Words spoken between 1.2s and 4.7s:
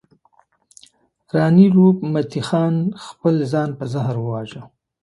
راني روپ متي خپل ځان په زهر وواژه.